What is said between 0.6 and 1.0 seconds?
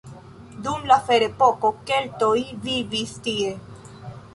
Dum la